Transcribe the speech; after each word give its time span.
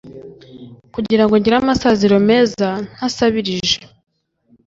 kugira 0.93 1.23
ngo 1.25 1.33
ngire 1.39 1.55
amasaziro 1.59 2.17
meza 2.29 2.67
ntasabirije 2.95 3.77